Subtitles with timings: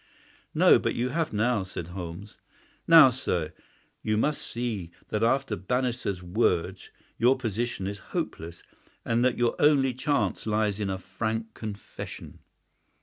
[0.55, 2.39] "No, but you have now," said Holmes.
[2.87, 3.53] "Now, sir,
[4.01, 6.89] you must see that after Bannister's words
[7.19, 8.63] your position is hopeless,
[9.05, 12.39] and that your only chance lies in a frank confession."